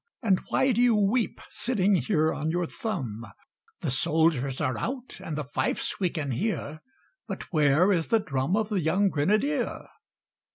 [0.23, 3.23] And why do you weep, sitting here on your thumb?
[3.81, 6.81] The soldiers are out, and the fifes we can hear;
[7.27, 9.89] But where is the drum of the young grenadier?